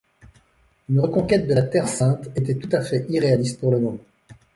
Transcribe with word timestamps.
Une 0.89 0.99
reconquête 0.99 1.47
de 1.47 1.53
la 1.53 1.61
Terre 1.61 1.87
sainte 1.87 2.31
était 2.35 2.55
tout 2.57 2.69
à 2.71 2.81
fait 2.81 3.05
irréaliste 3.09 3.59
pour 3.59 3.69
le 3.71 3.79
moment. 3.79 3.99